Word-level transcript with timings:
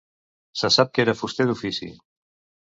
Se 0.61 0.71
sap 0.75 0.89
que 0.95 1.03
era 1.05 1.15
fuster 1.19 1.47
d'ofici. 1.51 1.91